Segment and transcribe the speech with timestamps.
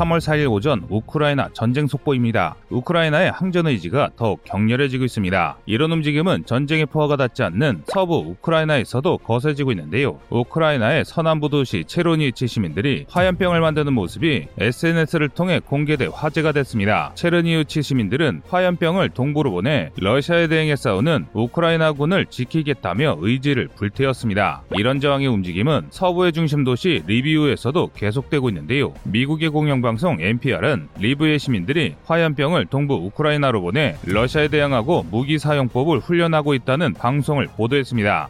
[0.00, 2.56] 3월 4일 오전 우크라이나 전쟁 속보입니다.
[2.70, 5.58] 우크라이나의 항전 의지가 더욱 격렬해지고 있습니다.
[5.66, 10.18] 이런 움직임은 전쟁의 포화가 닿지 않는 서부 우크라이나에서도 거세지고 있는데요.
[10.30, 17.12] 우크라이나의 서남부 도시 체르니치 시민들이 화염병을 만드는 모습이 SNS를 통해 공개돼 화제가 됐습니다.
[17.14, 24.62] 체르니우치 시민들은 화염병을 동부로 보내 러시아에 대응해 싸우는 우크라이나군을 지키겠다며 의지를 불태웠습니다.
[24.78, 28.94] 이런 저항의 움직임은 서부의 중심 도시 리비우에서도 계속되고 있는데요.
[29.04, 36.54] 미국의 공영방 송 NPR은 리브의 시민들이 화염병을 동부 우크라이나로 보내 러시아에 대항하고 무기 사용법을 훈련하고
[36.54, 38.28] 있다는 방송을 보도했습니다.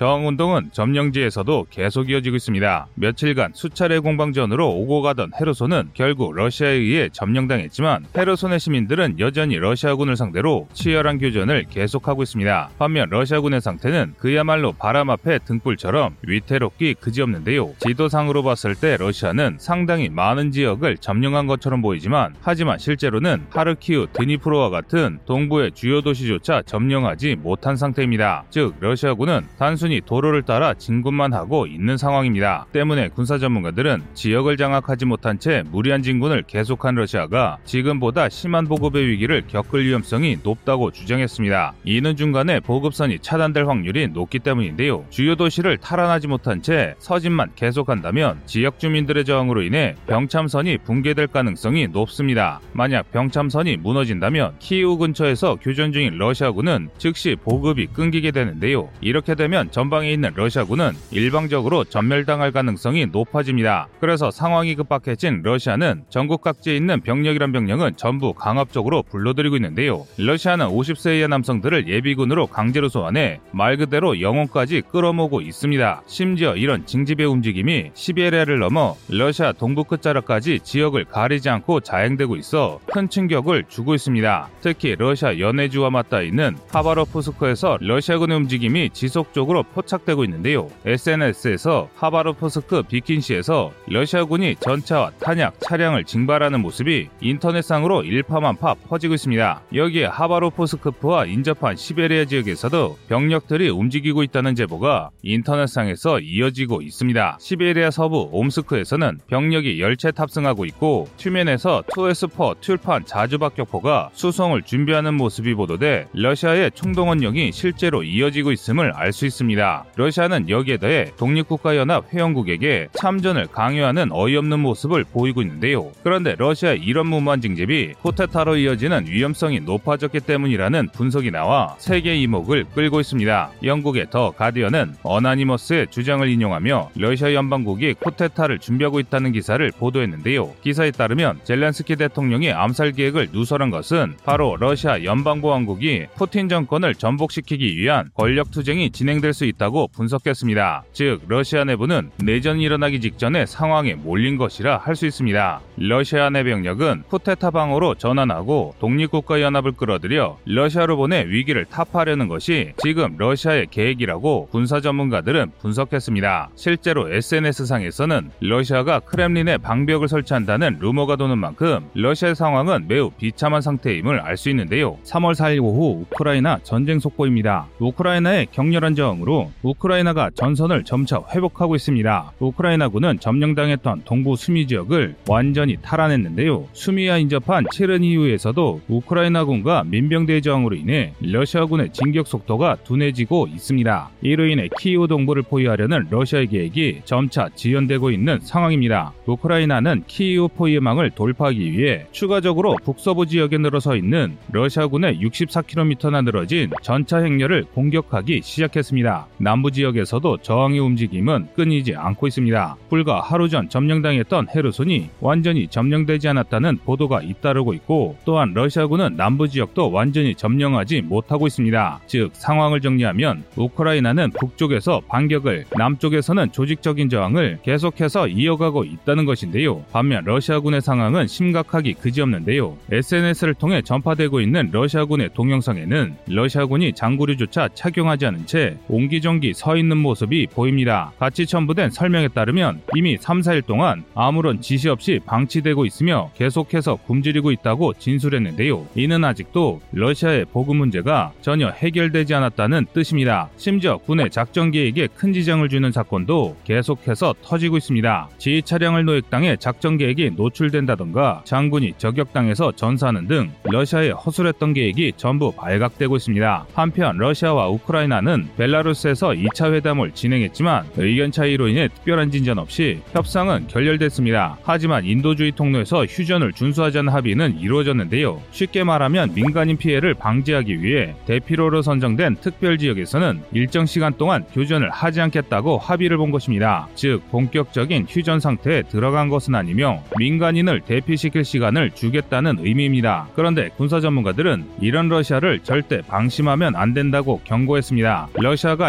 [0.00, 2.86] 저항운동은 점령지에서도 계속 이어지고 있습니다.
[2.94, 10.66] 며칠간 수차례 공방전으로 오고 가던 헤르손은 결국 러시아에 의해 점령당했지만 헤르손의 시민들은 여전히 러시아군을 상대로
[10.72, 12.70] 치열한 교전을 계속하고 있습니다.
[12.78, 17.74] 반면 러시아군의 상태는 그야말로 바람 앞에 등불처럼 위태롭기 그지없는데요.
[17.80, 25.18] 지도상으로 봤을 때 러시아는 상당히 많은 지역을 점령한 것처럼 보이지만 하지만 실제로는 하르키우, 드니프로와 같은
[25.26, 28.44] 동부의 주요 도시조차 점령하지 못한 상태입니다.
[28.48, 32.66] 즉 러시아군은 단순히 단순히 도로를 따라 진군만 하고 있는 상황입니다.
[32.72, 39.42] 때문에 군사 전문가들은 지역을 장악하지 못한 채 무리한 진군을 계속한 러시아가 지금보다 심한 보급의 위기를
[39.48, 41.74] 겪을 위험성이 높다고 주장했습니다.
[41.84, 45.04] 이는 중간에 보급선이 차단될 확률이 높기 때문인데요.
[45.10, 52.60] 주요 도시를 탈환하지 못한 채 서진만 계속한다면 지역 주민들의 저항으로 인해 병참선이 붕괴될 가능성이 높습니다.
[52.72, 58.88] 만약 병참선이 무너진다면 키우 근처에서 교전 중인 러시아군은 즉시 보급이 끊기게 되는데요.
[59.00, 63.88] 이렇게 되면 전방에 있는 러시아군은 일방적으로 전멸당할 가능성이 높아집니다.
[63.98, 70.06] 그래서 상황이 급박해진 러시아는 전국 각지에 있는 병력이란 병력은 전부 강압적으로 불러들이고 있는데요.
[70.18, 76.02] 러시아는 50세 이하 남성들을 예비군으로 강제로 소환해 말 그대로 영혼까지 끌어모으고 있습니다.
[76.06, 83.08] 심지어 이런 징집의 움직임이 시베리아를 넘어 러시아 동부 끝자락까지 지역을 가리지 않고 자행되고 있어 큰
[83.08, 84.50] 충격을 주고 있습니다.
[84.60, 90.68] 특히 러시아 연해주와 맞닿아 있는 하바로프스크에서 러시아군의 움직임이 지속적으로 포착되고 있는데요.
[90.84, 99.62] SNS에서 하바롭스크 비킨시에서 러시아군이 전차와 탄약, 차량을 징발하는 모습이 인터넷상으로 일파만파 퍼지고 있습니다.
[99.74, 107.38] 여기에 하바롭스크와 인접한 시베리아 지역에서도 병력들이 움직이고 있다는 제보가 인터넷상에서 이어지고 있습니다.
[107.40, 116.06] 시베리아 서부 옴스크에서는 병력이 열차에 탑승하고 있고 튜멘에서 2S4 튤판 자주박격포가 수송을 준비하는 모습이 보도돼
[116.12, 119.49] 러시아의 총동원령이 실제로 이어지고 있음을 알 수 있습니다.
[119.50, 119.84] 있습니다.
[119.96, 125.90] 러시아는 여기에 더해 독립국가연합 회원국에게 참전을 강요하는 어이없는 모습을 보이고 있는데요.
[126.02, 133.00] 그런데 러시아의 이런 무모한 징집이 쿠데타로 이어지는 위험성이 높아졌기 때문이라는 분석이 나와 세계 이목을 끌고
[133.00, 133.50] 있습니다.
[133.62, 140.52] 영국의 더 가디언은 어나니머스의 주장을 인용하며 러시아 연방국이 쿠데타를 준비하고 있다는 기사를 보도했는데요.
[140.62, 148.10] 기사에 따르면 젤렌스키 대통령이 암살 계획을 누설한 것은 바로 러시아 연방보안국이 푸틴 정권을 전복시키기 위한
[148.14, 150.84] 권력 투쟁이 진행될 수 있다고 분석했습니다.
[150.92, 155.60] 즉, 러시아 내부는 내전이 일어나기 직전의 상황에 몰린 것이라 할 수 있습니다.
[155.78, 163.14] 러시아 내 병력은 쿠데타 방어로 전환하고 독립국가 연합을 끌어들여 러시아로 보내 위기를 타파하려는 것이 지금
[163.16, 166.50] 러시아의 계획이라고 군사 전문가들은 분석했습니다.
[166.54, 174.36] 실제로 SNS상에서는 러시아가 크렘린에 방벽을 설치한다는 루머가 도는 만큼 러시아의 상황은 매우 비참한 상태임을 알
[174.36, 174.96] 수 있는데요.
[175.04, 177.66] 3월 4일 오후 우크라이나 전쟁 속보입니다.
[177.78, 182.32] 우크라이나의 격렬한 저항으로 이후로 우크라이나가 전선을 점차 회복하고 있습니다.
[182.40, 186.66] 우크라이나군은 점령당했던 동부 수미 지역을 완전히 탈환했는데요.
[186.72, 194.10] 수미와 인접한 체르니히우에서도 우크라이나군과 민병대 저항으로 인해 러시아군의 진격 속도가 둔해지고 있습니다.
[194.22, 199.12] 이로 인해 키이우 동부를 포위하려는 러시아의 계획이 점차 지연되고 있는 상황입니다.
[199.26, 207.64] 우크라이나는 키이우 포위망을 돌파하기 위해 추가적으로 북서부 지역에 늘어서 있는 러시아군의 64km나 늘어진 전차 행렬을
[207.74, 209.19] 공격하기 시작했습니다.
[209.36, 212.76] 남부 지역에서도 저항의 움직임은 끊이지 않고 있습니다.
[212.88, 219.90] 불과 하루 전 점령당했던 헤르손이 완전히 점령되지 않았다는 보도가 잇따르고 있고 또한 러시아군은 남부 지역도
[219.90, 222.00] 완전히 점령하지 못하고 있습니다.
[222.06, 229.84] 즉 상황을 정리하면 우크라이나는 북쪽에서 반격을 남쪽에서는 조직적인 저항을 계속해서 이어가고 있다는 것인데요.
[229.92, 232.76] 반면 러시아군의 상황은 심각하기 그지없는데요.
[232.90, 239.09] SNS를 통해 전파되고 있는 러시아군의 동영상에는 러시아군이 장구류조차 착용하지 않은 채 온.
[239.10, 241.12] 옹기종기 서 있는 모습이 보입니다.
[241.18, 247.50] 같이 첨부된 설명에 따르면 이미 3, 4일 동안 아무런 지시 없이 방치되고 있으며 계속해서 굶주리고
[247.50, 248.86] 있다고 진술했는데요.
[248.94, 253.50] 이는 아직도 러시아의 보급 문제가 전혀 해결되지 않았다는 뜻입니다.
[253.56, 258.28] 심지어 군의 작전 계획에 큰 지장을 주는 사건도 계속해서 터지고 있습니다.
[258.38, 266.16] 지휘 차량을 노획당해 작전 계획이 노출된다던가 장군이 저격당해서 전사하는 등 러시아의 허술했던 계획이 전부 발각되고
[266.16, 266.66] 있습니다.
[266.74, 273.66] 한편 러시아와 우크라이나는 벨라루스 에서 2차 회담을 진행했지만 의견 차이로 인해 특별한 진전 없이 협상은
[273.68, 274.58] 결렬됐습니다.
[274.62, 278.42] 하지만 인도주의 통로에서 휴전을 준수하지 않은 합의는 이루어졌는데요.
[278.50, 285.20] 쉽게 말하면 민간인 피해를 방지하기 위해 대피로로 선정된 특별 지역에서는 일정 시간 동안 교전을 하지
[285.20, 286.88] 않겠다고 합의를 본 것입니다.
[286.94, 293.28] 즉 본격적인 휴전 상태에 들어간 것은 아니며 민간인을 대피시킬 시간을 주겠다는 의미입니다.
[293.34, 298.28] 그런데 군사 전문가들은 이런 러시아를 절대 방심하면 안 된다고 경고했습니다.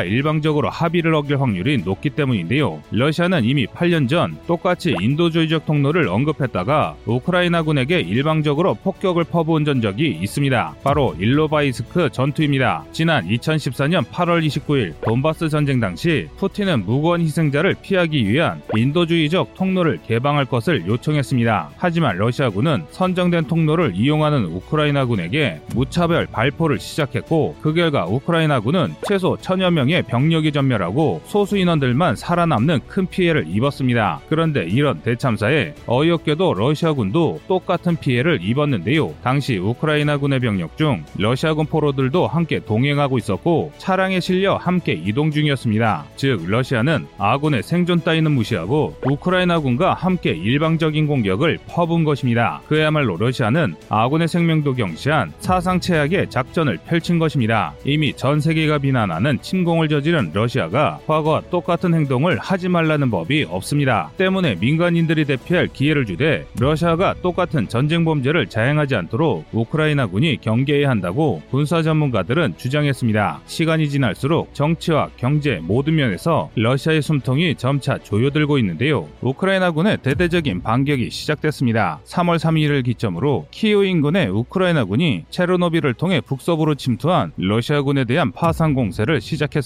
[0.04, 2.82] 일방적으로 합의를 어길 확률이 높기 때문인데요.
[2.92, 10.76] 러시아는 이미 8년 전 똑같이 인도주의적 통로를 언급했다가 우크라이나군에게 일방적으로 폭격을 퍼부은 전적이 있습니다.
[10.84, 12.86] 바로 일로바이스크 전투입니다.
[12.92, 20.46] 지난 2014년 8월 29일 돈바스 전쟁 당시 푸틴은 무고한 희생자를 피하기 위한 인도주의적 통로를 개방할
[20.46, 21.72] 것을 요청했습니다.
[21.78, 30.04] 하지만 러시아군은 선정된 통로를 이용하는 우크라이나군에게 무차별 발포를 시작했고 그 결과 우크라이나군은 최소 천여 명의
[30.04, 34.22] 병력이 전멸하고 소수 인원들만 살아남는 큰 피해를 입었습니다.
[34.30, 39.14] 그런데 이런 대참사에 어이없게도 러시아군도 똑같은 피해를 입었는데요.
[39.24, 46.06] 당시 우크라이나군의 병력 중 러시아군 포로들도 함께 동행하고 있었고 차량에 실려 함께 이동 중이었습니다.
[46.16, 52.62] 즉 러시아는 아군의 생존 따위는 무시하고 우크라이나군과 함께 일방적인 공격을 퍼부은 것입니다.
[52.68, 57.74] 그야말로 러시아는 아군의 생명도 경시한 사상 최악의 작전을 펼친 것입니다.
[57.86, 64.12] 이미 전 세계가 비난하는 침공 을 저지른 러시아가 과거와 똑같은 행동을 하지 말라는 법이 없습니다.
[64.18, 71.82] 때문에 민간인들이 대피할 기회를 주되 러시아가 똑같은 전쟁 범죄를 자행하지 않도록 우크라이나군이 경계해야 한다고 군사
[71.82, 73.42] 전문가들은 주장했습니다.
[73.46, 79.08] 시간이 지날수록 정치와 경제 모든 면에서 러시아의 숨통이 점차 조여들고 있는데요.
[79.22, 82.02] 우크라이나군의 대대적인 반격이 시작됐습니다.
[82.06, 89.61] 3월 3일을 기점으로 키우 인근의 우크라이나군이 체르노빌을 통해 북서부로 침투한 러시아군에 대한 파상 공세를 시작했습니다.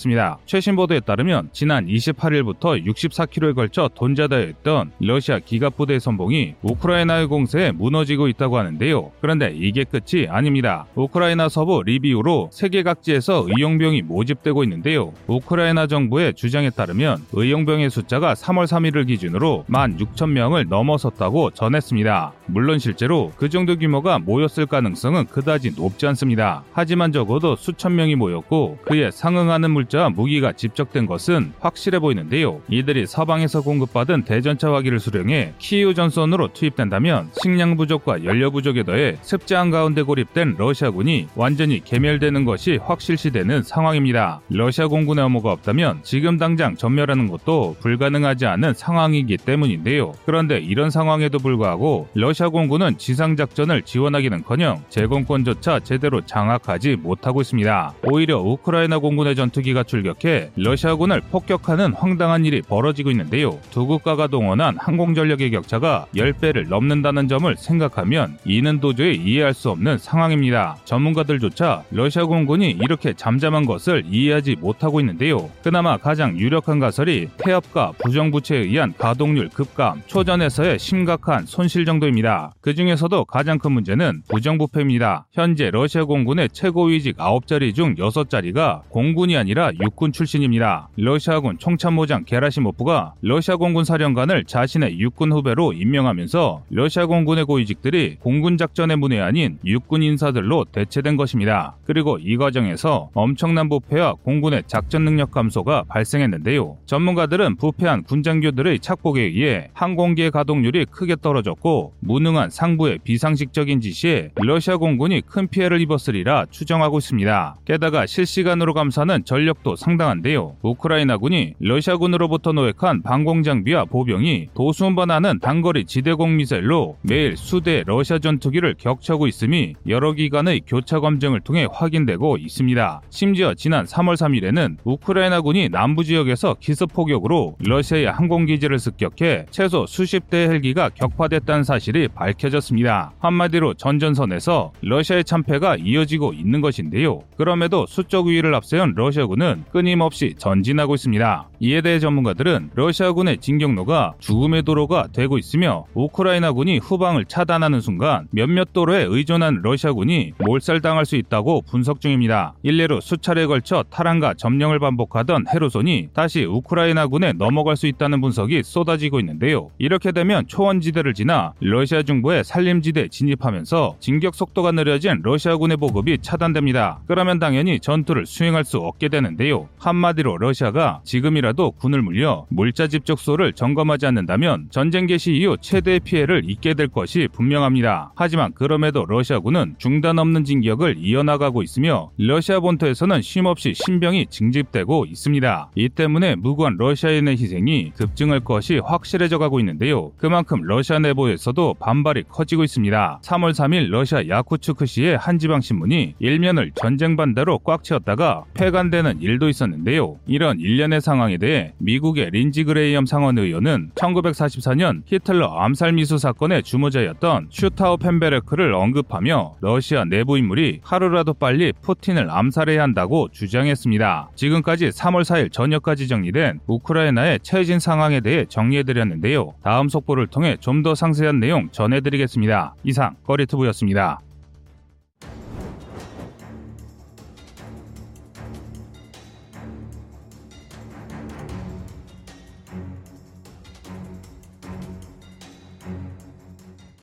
[0.46, 8.58] 최신 보도에 따르면 지난 28일부터 64km에 걸쳐 돈자다였던 러시아 기갑부대 선봉이 우크라이나의 공세에 무너지고 있다고
[8.58, 9.12] 하는데요.
[9.22, 10.86] 그런데 이게 끝이 아닙니다.
[10.96, 15.14] 우크라이나 서부 리비우로 세계 각지에서 의용병이 모집되고 있는데요.
[15.28, 22.34] 우크라이나 정부의 주장에 따르면 의용병의 숫자가 3월 3일을 기준으로 16,000명을 넘어섰다고 전했습니다.
[22.48, 26.64] 물론 실제로 그 정도 규모가 모였을 가능성은 그다지 높지 않습니다.
[26.74, 32.62] 하지만 적어도 수천 명이 모였고 그에 상응하는 물 자와 무기가 집적된 것은 확실해 보이는데요.
[32.70, 39.54] 이들이 서방에서 공급받은 대전차 화기를 수령해 키이우 전선으로 투입된다면 식량 부족과 연료 부족에 더해 습지
[39.54, 44.42] 한 가운데 고립된 러시아군이 완전히 개멸되는 것이 확실시되는 상황입니다.
[44.50, 50.14] 러시아 공군의 어모가 없다면 지금 당장 전멸하는 것도 불가능하지 않은 상황이기 때문인데요.
[50.26, 57.94] 그런데 이런 상황에도 불구하고 러시아 공군은 지상작전을 지원하기는커녕 제공권조차 제대로 장악하지 못하고 있습니다.
[58.04, 63.60] 오히려 우크라이나 공군의 전투기 가 출격해 러시아군을 폭격하는 황당한 일이 벌어지고 있는데요.
[63.72, 70.78] 두 국가가 동원한 항공전력의 격차가 10배를 넘는다는 점을 생각하면 이는 도저히 이해할 수 없는 상황입니다.
[70.86, 75.50] 전문가들조차 러시아 공군이 이렇게 잠잠한 것을 이해하지 못하고 있는데요.
[75.62, 82.54] 그나마 가장 유력한 가설이 폐업과 부정부채에 의한 가동률 급감, 초전에서의 심각한 손실 정도입니다.
[82.62, 85.28] 그 중에서도 가장 큰 문제는 부정부패입니다.
[85.34, 90.90] 현재 러시아 공군의 최고 위직 9자리 중 6자리가 공군이 아니라 육군 출신입니다.
[90.98, 98.98] 러시아군 총참모장 게라시모프가 러시아 공군 사령관을 자신의 육군 후배로 임명하면서 러시아 공군의 고위직들이 공군 작전의
[98.98, 101.76] 문외한인 육군 인사들로 대체된 것입니다.
[101.86, 106.78] 그리고 이 과정에서 엄청난 부패와 공군의 작전 능력 감소가 발생했는데요.
[106.86, 115.22] 전문가들은 부패한 군장교들의 착복에 의해 항공기의 가동률이 크게 떨어졌고 무능한 상부의 비상식적인 지시에 러시아 공군이
[115.22, 117.56] 큰 피해를 입었으리라 추정하고 있습니다.
[117.66, 120.58] 게다가 실시간으로 감사는 전력 도 상당한데요.
[120.62, 129.28] 우크라이나군이 러시아군으로부터 노획한 방공 장비와 보병이 도수운반하는 단거리 지대공 미사일로 매일 수대 러시아 전투기를 격추하고
[129.28, 133.02] 있음이 여러 기관의 교차 검증을 통해 확인되고 있습니다.
[133.10, 140.50] 심지어 지난 3월 3일에는 우크라이나군이 남부 지역에서 기습 포격으로 러시아의 항공기지를 습격해 최소 수십 대의
[140.50, 143.14] 헬기가 격파됐다는 사실이 밝혀졌습니다.
[143.20, 147.22] 한마디로 전전선에서 러시아의 참패가 이어지고 있는 것인데요.
[147.38, 151.50] 그럼에도 수적 우위를 앞세운 러시아군은 러시아군은 끊임없이 전진하고 있습니다.
[151.60, 159.04] 이에 대해 전문가들은 러시아군의 진격로가 죽음의 도로가 되고 있으며 우크라이나군이 후방을 차단하는 순간 몇몇 도로에
[159.04, 162.56] 의존한 러시아군이 몰살당할 수 있다고 분석 중입니다.
[162.64, 169.70] 일례로 수차례 걸쳐 탈환과 점령을 반복하던 헤르손이 다시 우크라이나군에 넘어갈 수 있다는 분석이 쏟아지고 있는데요.
[169.78, 177.00] 이렇게 되면 초원지대를 지나 러시아 중부의 산림지대에 진입하면서 진격 속도가 느려진 러시아군의 보급이 차단됩니다.
[177.08, 179.70] 그러면 당연히 전투를 수행할 수 없게 되는 데요.
[179.80, 186.44] 한마디로 러시아가 지금이라도 군을 물려 물자 집 적소를 점검하지 않는다면 전쟁 개시 이후 최대의 피해를
[186.50, 188.12] 입게 될 것이 분명합니다.
[188.16, 195.72] 하지만 그럼에도 러시아군은 중단 없는 진격을 이어나가고 있으며 러시아 본토에서는 쉼없이 신병이 징집되고 있습니다.
[195.76, 200.12] 이 때문에 무고한 러시아인의 희생이 급증할 것이 확실해져 가고 있는데요.
[200.18, 203.20] 그만큼 러시아 내부에서도 반발이 커지고 있습니다.
[203.24, 210.18] 3월 3일 러시아 야쿠츠크시의 한 지방 신문이 일면을 전쟁 반대로 꽉 채웠다가 폐간되는 일도 있었는데요.
[210.26, 217.48] 이런 일련의 상황에 대해 미국의 린지 그레이엄 상원 의원은 1944년 히틀러 암살 미수 사건의 주모자였던
[217.50, 224.30] 슈타우펜베르크를 언급하며 러시아 내부 인물이 하루라도 빨리 푸틴을 암살해야 한다고 주장했습니다.
[224.36, 229.56] 지금까지 3월 4일 저녁까지 정리된 우크라이나의 최신 상황에 대해 정리해드렸는데요.
[229.64, 232.76] 다음 속보를 통해 좀 더 상세한 내용 전해드리겠습니다.
[232.84, 234.20] 이상 꺼리튜브였습니다.